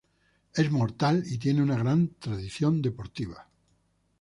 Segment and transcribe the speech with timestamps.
[0.55, 3.47] Es mortal y tiene una gran tradición deportiva".